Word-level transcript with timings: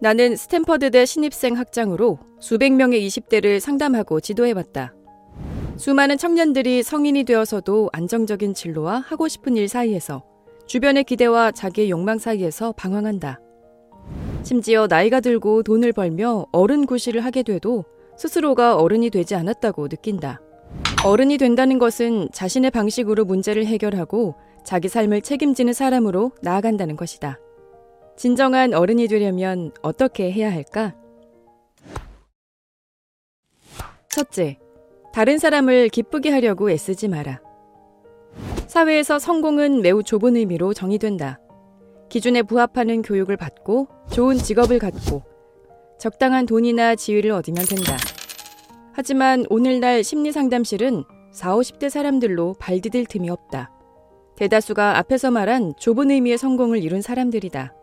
나는 0.00 0.36
스탠퍼드대 0.36 1.06
신입생 1.06 1.56
학장으로 1.56 2.18
수백 2.40 2.72
명의 2.72 3.06
20대를 3.06 3.60
상담하고 3.60 4.20
지도해봤다. 4.20 4.94
수많은 5.76 6.18
청년들이 6.18 6.82
성인이 6.82 7.24
되어서도 7.24 7.90
안정적인 7.92 8.54
진로와 8.54 8.98
하고 8.98 9.28
싶은 9.28 9.56
일 9.56 9.68
사이에서 9.68 10.22
주변의 10.66 11.04
기대와 11.04 11.52
자기의 11.52 11.90
욕망 11.90 12.18
사이에서 12.18 12.72
방황한다. 12.72 13.40
심지어 14.42 14.86
나이가 14.86 15.20
들고 15.20 15.62
돈을 15.62 15.92
벌며 15.92 16.46
어른 16.52 16.86
구실을 16.86 17.24
하게 17.24 17.42
돼도 17.42 17.84
스스로가 18.16 18.76
어른이 18.76 19.10
되지 19.10 19.34
않았다고 19.34 19.88
느낀다. 19.88 20.40
어른이 21.04 21.38
된다는 21.38 21.78
것은 21.78 22.28
자신의 22.32 22.70
방식으로 22.70 23.24
문제를 23.24 23.66
해결하고 23.66 24.34
자기 24.64 24.88
삶을 24.88 25.22
책임지는 25.22 25.72
사람으로 25.72 26.32
나아간다는 26.40 26.96
것이다. 26.96 27.38
진정한 28.16 28.74
어른이 28.74 29.08
되려면 29.08 29.72
어떻게 29.82 30.30
해야 30.30 30.52
할까? 30.52 30.94
첫째, 34.08 34.58
다른 35.12 35.38
사람을 35.38 35.88
기쁘게 35.88 36.30
하려고 36.30 36.70
애쓰지 36.70 37.08
마라. 37.08 37.40
사회에서 38.66 39.18
성공은 39.18 39.82
매우 39.82 40.02
좁은 40.02 40.36
의미로 40.36 40.72
정의된다. 40.72 41.40
기준에 42.08 42.42
부합하는 42.42 43.02
교육을 43.02 43.36
받고 43.36 43.88
좋은 44.12 44.36
직업을 44.36 44.78
갖고 44.78 45.22
적당한 45.98 46.46
돈이나 46.46 46.94
지위를 46.94 47.32
얻으면 47.32 47.64
된다. 47.64 47.96
하지만 48.92 49.44
오늘날 49.50 50.04
심리상담실은 50.04 51.04
40, 51.32 51.78
50대 51.78 51.90
사람들로 51.90 52.54
발디딜 52.60 53.06
틈이 53.06 53.28
없다. 53.30 53.72
대다수가 54.36 54.98
앞에서 54.98 55.32
말한 55.32 55.74
좁은 55.78 56.10
의미의 56.10 56.38
성공을 56.38 56.82
이룬 56.82 57.02
사람들이다. 57.02 57.74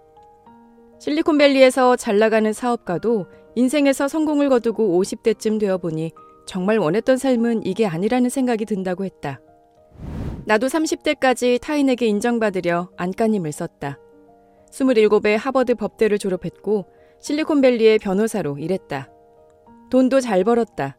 실리콘밸리에서 1.02 1.96
잘 1.96 2.20
나가는 2.20 2.54
사업가도 2.54 3.26
인생에서 3.56 4.08
성공을 4.08 4.50
거두고 4.50 5.02
50대쯤 5.02 5.60
되어 5.60 5.80
보니 5.80 6.12
정말 6.46 6.78
원했던 6.78 7.18
삶은 7.18 7.66
이게 7.66 7.88
아니라는 7.88 8.30
생각이 8.30 8.66
든다고 8.66 9.04
했다. 9.04 9.42
나도 10.46 10.68
30대까지 10.68 11.60
타인에게 11.60 12.06
인정받으려 12.06 12.92
안간힘을 12.98 13.52
썼다. 13.52 13.98
27에 14.70 15.38
하버드 15.38 15.74
법대를 15.74 16.20
졸업했고 16.20 16.86
실리콘밸리의 17.20 17.98
변호사로 17.98 18.60
일했다. 18.60 19.10
돈도 19.90 20.22
잘 20.22 20.44
벌었다. 20.44 20.98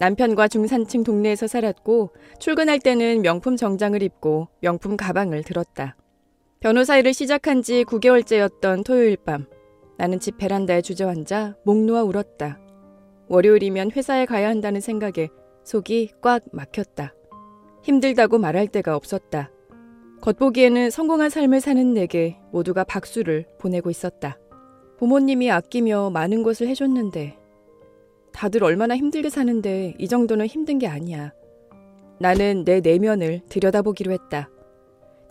남편과 0.00 0.48
중산층 0.48 1.04
동네에서 1.04 1.46
살았고 1.46 2.10
출근할 2.40 2.80
때는 2.80 3.22
명품 3.22 3.56
정장을 3.56 4.02
입고 4.02 4.48
명품 4.60 4.96
가방을 4.96 5.44
들었다. 5.44 5.94
변호사 6.66 6.98
일을 6.98 7.14
시작한 7.14 7.62
지 7.62 7.84
9개월째였던 7.84 8.84
토요일 8.84 9.16
밤 9.18 9.46
나는 9.98 10.18
집 10.18 10.36
베란다에 10.36 10.82
주저앉아 10.82 11.58
목 11.62 11.84
놓아 11.84 12.02
울었다. 12.02 12.58
월요일이면 13.28 13.92
회사에 13.92 14.26
가야 14.26 14.48
한다는 14.48 14.80
생각에 14.80 15.28
속이 15.62 16.14
꽉 16.20 16.42
막혔다. 16.50 17.14
힘들다고 17.84 18.38
말할 18.38 18.66
데가 18.66 18.96
없었다. 18.96 19.52
겉보기에는 20.22 20.90
성공한 20.90 21.30
삶을 21.30 21.60
사는 21.60 21.94
내게 21.94 22.36
모두가 22.50 22.82
박수를 22.82 23.46
보내고 23.60 23.88
있었다. 23.88 24.36
부모님이 24.98 25.52
아끼며 25.52 26.10
많은 26.10 26.42
것을 26.42 26.66
해줬는데 26.66 27.38
다들 28.32 28.64
얼마나 28.64 28.96
힘들게 28.96 29.30
사는데 29.30 29.94
이 30.00 30.08
정도는 30.08 30.48
힘든 30.48 30.80
게 30.80 30.88
아니야. 30.88 31.32
나는 32.18 32.64
내 32.64 32.80
내면을 32.80 33.42
들여다보기로 33.50 34.10
했다. 34.10 34.50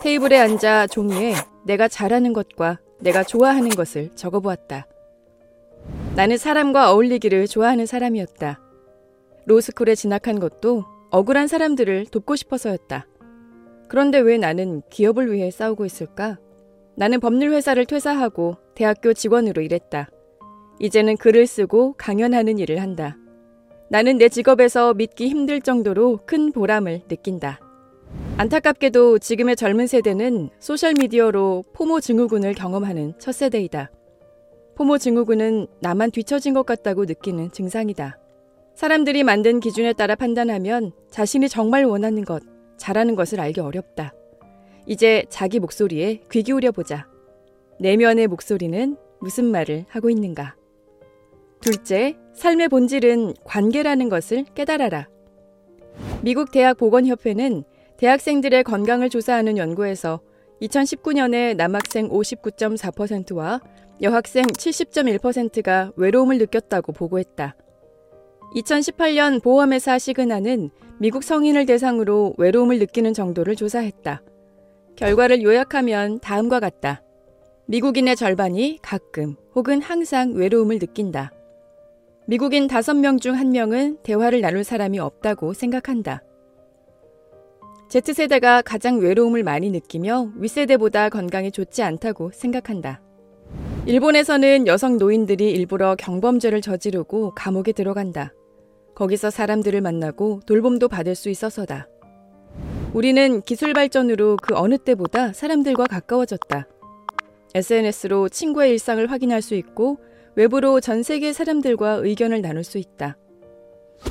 테이블에 0.05 0.37
앉아 0.37 0.85
종이에 0.85 1.33
내가 1.63 1.87
잘하는 1.87 2.31
것과 2.31 2.77
내가 2.99 3.23
좋아하는 3.23 3.69
것을 3.69 4.11
적어보았다. 4.13 4.85
나는 6.15 6.37
사람과 6.37 6.91
어울리기를 6.91 7.47
좋아하는 7.47 7.87
사람이었다. 7.87 8.61
로스쿨에 9.47 9.95
진학한 9.95 10.39
것도 10.39 10.85
억울한 11.09 11.47
사람들을 11.47 12.05
돕고 12.11 12.35
싶어서였다. 12.35 13.07
그런데 13.87 14.19
왜 14.19 14.37
나는 14.37 14.83
기업을 14.91 15.33
위해 15.33 15.49
싸우고 15.49 15.85
있을까? 15.85 16.37
나는 16.93 17.19
법률 17.19 17.51
회사를 17.53 17.87
퇴사하고 17.87 18.57
대학교 18.75 19.11
직원으로 19.11 19.63
일했다. 19.63 20.07
이제는 20.77 21.17
글을 21.17 21.47
쓰고 21.47 21.93
강연하는 21.93 22.59
일을 22.59 22.79
한다. 22.79 23.17
나는 23.89 24.19
내 24.19 24.29
직업에서 24.29 24.93
믿기 24.93 25.29
힘들 25.29 25.61
정도로 25.61 26.19
큰 26.27 26.51
보람을 26.51 27.05
느낀다. 27.07 27.64
안타깝게도 28.37 29.19
지금의 29.19 29.55
젊은 29.55 29.87
세대는 29.87 30.49
소셜미디어로 30.59 31.63
포모 31.71 32.01
증후군을 32.01 32.53
경험하는 32.53 33.13
첫 33.17 33.31
세대이다. 33.31 33.89
포모 34.75 34.97
증후군은 34.97 35.67
나만 35.79 36.11
뒤처진 36.11 36.53
것 36.53 36.65
같다고 36.65 37.05
느끼는 37.05 37.51
증상이다. 37.51 38.19
사람들이 38.75 39.23
만든 39.23 39.61
기준에 39.61 39.93
따라 39.93 40.15
판단하면 40.15 40.91
자신이 41.09 41.47
정말 41.47 41.85
원하는 41.85 42.25
것, 42.25 42.43
잘하는 42.75 43.15
것을 43.15 43.39
알기 43.39 43.61
어렵다. 43.61 44.13
이제 44.85 45.23
자기 45.29 45.61
목소리에 45.61 46.19
귀 46.29 46.43
기울여 46.43 46.73
보자. 46.73 47.07
내면의 47.79 48.27
목소리는 48.27 48.97
무슨 49.21 49.45
말을 49.45 49.85
하고 49.87 50.09
있는가? 50.09 50.57
둘째, 51.61 52.17
삶의 52.33 52.67
본질은 52.67 53.35
관계라는 53.45 54.09
것을 54.09 54.43
깨달아라. 54.55 55.07
미국 56.21 56.51
대학 56.51 56.77
보건협회는 56.77 57.63
대학생들의 57.97 58.63
건강을 58.63 59.09
조사하는 59.09 59.57
연구에서 59.57 60.19
2019년에 60.61 61.55
남학생 61.55 62.09
59.4%와 62.09 63.61
여학생 64.01 64.45
70.1%가 64.45 65.91
외로움을 65.95 66.37
느꼈다고 66.37 66.91
보고했다. 66.91 67.55
2018년 68.55 69.41
보험회사 69.41 69.99
시그나는 69.99 70.69
미국 70.99 71.23
성인을 71.23 71.65
대상으로 71.65 72.35
외로움을 72.37 72.79
느끼는 72.79 73.13
정도를 73.13 73.55
조사했다. 73.55 74.21
결과를 74.95 75.43
요약하면 75.43 76.19
다음과 76.19 76.59
같다. 76.59 77.01
미국인의 77.67 78.15
절반이 78.15 78.79
가끔 78.81 79.35
혹은 79.55 79.81
항상 79.81 80.33
외로움을 80.33 80.79
느낀다. 80.79 81.31
미국인 82.27 82.67
5명 82.67 83.21
중 83.21 83.35
1명은 83.35 84.03
대화를 84.03 84.41
나눌 84.41 84.63
사람이 84.63 84.99
없다고 84.99 85.53
생각한다. 85.53 86.21
Z세대가 87.87 88.61
가장 88.61 88.99
외로움을 88.99 89.43
많이 89.43 89.69
느끼며 89.69 90.31
윗세대보다 90.35 91.09
건강에 91.09 91.51
좋지 91.51 91.83
않다고 91.83 92.31
생각한다. 92.33 93.01
일본에서는 93.85 94.65
여성 94.67 94.97
노인들이 94.97 95.51
일부러 95.51 95.95
경범죄를 95.95 96.61
저지르고 96.61 97.33
감옥에 97.35 97.71
들어간다. 97.71 98.33
거기서 98.95 99.29
사람들을 99.29 99.79
만나고 99.81 100.39
돌봄도 100.47 100.87
받을 100.87 101.13
수 101.13 101.29
있어서다. 101.29 101.87
우리는 102.93 103.41
기술 103.41 103.73
발전으로 103.73 104.37
그 104.41 104.55
어느 104.55 104.77
때보다 104.77 105.33
사람들과 105.33 105.85
가까워졌다. 105.85 106.67
SNS로 107.53 108.29
친구의 108.29 108.71
일상을 108.71 109.05
확인할 109.11 109.41
수 109.41 109.53
있고 109.55 109.99
외부로 110.35 110.79
전 110.79 111.03
세계 111.03 111.31
사람들과 111.31 111.99
의견을 112.03 112.41
나눌 112.41 112.63
수 112.63 112.77
있다. 112.77 113.17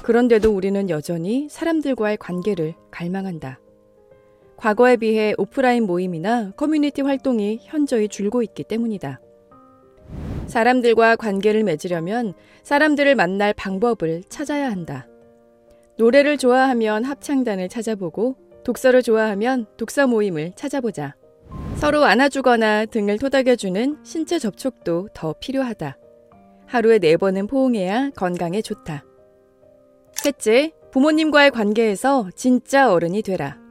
그런데도 0.02 0.54
우리는 0.54 0.88
여전히 0.88 1.48
사람들과의 1.50 2.18
관계를 2.18 2.74
갈망한다. 2.90 3.58
과거에 4.64 4.97
비해 4.97 5.34
오프라인 5.36 5.84
모임이나 5.84 6.52
커뮤니티 6.56 7.02
활동이 7.02 7.58
현저히 7.64 8.08
줄고 8.08 8.42
있기 8.42 8.64
때문이다. 8.64 9.20
사람들과 10.47 11.16
관계를 11.16 11.64
맺으려면 11.64 12.32
사람들을 12.62 13.14
만날 13.14 13.52
방법을 13.52 14.22
찾아야 14.30 14.70
한다. 14.70 15.06
노래를 15.98 16.38
좋아하면 16.38 17.04
합창단을 17.04 17.69
찾아보고 17.69 18.36
독서를 18.64 19.02
좋아하면 19.02 19.66
독서 19.76 20.06
모임을 20.06 20.52
찾아보자. 20.56 21.14
서로 21.76 22.04
안아주거나 22.04 22.86
등을 22.86 23.19
토닥여주는 23.19 23.98
신체 24.02 24.38
접촉도 24.38 25.10
더 25.12 25.34
필요하다. 25.41 25.98
하루에 26.64 26.99
네 26.99 27.19
번은 27.19 27.49
포옹해야 27.49 28.12
건강에 28.16 28.62
좋다. 28.62 29.05
셋째, 30.14 30.72
부모님과의 30.90 31.50
관계에서 31.50 32.31
진짜 32.34 32.90
어른이 32.90 33.20
되라. 33.20 33.62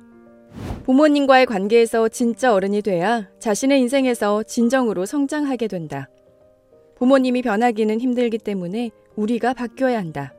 부모님과의 0.83 1.45
관계에서 1.45 2.09
진짜 2.09 2.53
어른이 2.53 2.81
돼야 2.81 3.29
자신의 3.39 3.79
인생에서 3.79 4.43
진정으로 4.43 5.05
성장하게 5.05 5.67
된다. 5.67 6.09
부모님이 6.95 7.41
변하기는 7.41 8.01
힘들기 8.01 8.37
때문에 8.37 8.91
우리가 9.15 9.53
바뀌어야 9.53 9.97
한다. 9.97 10.33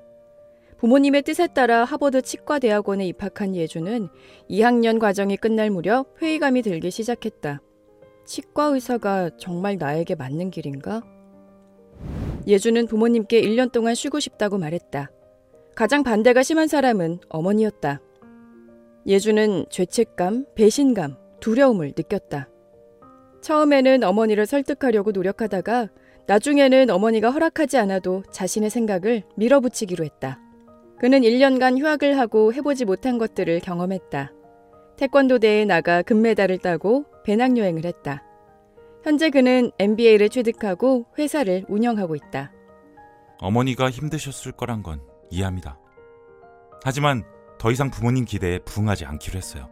부모님의 0.78 1.22
뜻에 1.22 1.46
따라 1.46 1.84
하버드 1.84 2.20
치과대학원에 2.20 3.06
입학한 3.06 3.56
예주는 3.56 4.08
2학년 4.50 4.98
과정이 4.98 5.38
끝날 5.38 5.70
무렵 5.70 6.14
회의감이 6.20 6.60
들기 6.60 6.90
시작했다. 6.90 7.62
치과 8.26 8.64
의사가 8.66 9.30
정말 9.38 9.78
나에게 9.78 10.14
맞는 10.14 10.50
길인가? 10.50 11.02
예주는 12.46 12.86
부모님께 12.86 13.40
1년 13.40 13.72
동안 13.72 13.94
쉬고 13.94 14.20
싶다고 14.20 14.58
말했다. 14.58 15.10
가장 15.74 16.02
반대가 16.02 16.42
심한 16.42 16.68
사람은 16.68 17.20
어머니였다. 17.30 18.00
예주는 19.06 19.66
죄책감, 19.68 20.46
배신감, 20.54 21.16
두려움을 21.40 21.92
느꼈다. 21.96 22.48
처음에는 23.42 24.02
어머니를 24.04 24.46
설득하려고 24.46 25.12
노력하다가 25.12 25.88
나중에는 26.26 26.88
어머니가 26.88 27.30
허락하지 27.30 27.76
않아도 27.76 28.22
자신의 28.30 28.70
생각을 28.70 29.24
밀어붙이기로 29.36 30.04
했다. 30.04 30.40
그는 30.98 31.20
1년간 31.20 31.78
휴학을 31.78 32.18
하고 32.18 32.54
해보지 32.54 32.86
못한 32.86 33.18
것들을 33.18 33.60
경험했다. 33.60 34.32
태권도대회에 34.96 35.66
나가 35.66 36.02
금메달을 36.02 36.58
따고 36.58 37.04
배낭여행을 37.24 37.84
했다. 37.84 38.22
현재 39.02 39.28
그는 39.28 39.70
MBA를 39.78 40.30
취득하고 40.30 41.06
회사를 41.18 41.66
운영하고 41.68 42.16
있다. 42.16 42.52
어머니가 43.38 43.90
힘드셨을 43.90 44.52
거란 44.52 44.82
건 44.82 45.02
이해합니다. 45.28 45.78
하지만 46.82 47.24
더 47.64 47.72
이상 47.72 47.90
부모님 47.90 48.26
기대에 48.26 48.58
부응하지 48.58 49.06
않기로 49.06 49.38
했어요. 49.38 49.70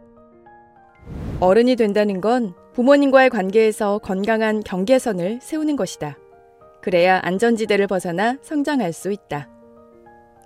어른이 1.39 1.75
된다는 1.75 2.21
건 2.21 2.55
부모님과의 2.73 3.29
관계에서 3.29 3.99
건강한 3.99 4.63
경계선을 4.63 5.41
세우는 5.43 5.75
것이다. 5.75 6.17
그래야 6.81 7.19
안전지대를 7.21 7.85
벗어나 7.85 8.37
성장할 8.41 8.93
수 8.93 9.11
있다. 9.11 9.47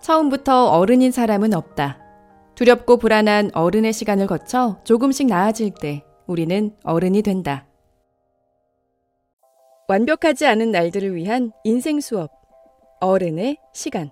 처음부터 0.01 0.71
어른인 0.71 1.13
사람은 1.13 1.53
없다. 1.53 1.99
두렵고 2.55 2.97
불안한 2.97 3.51
어른의 3.53 3.93
시간을 3.93 4.27
거쳐 4.27 4.81
조금씩 4.83 5.27
나아질 5.27 5.71
때 5.79 6.03
우리는 6.25 6.75
어른이 6.83 7.21
된다. 7.21 7.65
완벽하지 9.87 10.45
않은 10.47 10.71
날들을 10.71 11.15
위한 11.15 11.53
인생 11.63 12.01
수업. 12.01 12.29
어른의 12.99 13.55
시간. 13.71 14.11